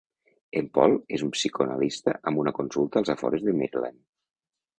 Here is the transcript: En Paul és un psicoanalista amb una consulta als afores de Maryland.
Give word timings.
En 0.61 0.69
Paul 0.77 0.95
és 1.17 1.23
un 1.27 1.33
psicoanalista 1.35 2.15
amb 2.31 2.41
una 2.45 2.55
consulta 2.61 3.01
als 3.03 3.13
afores 3.17 3.45
de 3.49 3.57
Maryland. 3.61 4.03